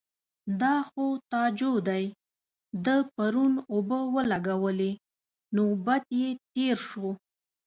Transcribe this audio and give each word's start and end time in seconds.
_دا 0.61 0.75
خو 0.89 1.05
تاجو 1.31 1.73
دی، 1.87 2.05
ده 2.85 2.95
پرون 3.15 3.53
اوبه 3.71 3.99
ولګولې. 4.13 4.91
نوبت 5.55 6.03
يې 6.19 6.29
تېر 6.53 6.77
شو. 6.87 7.07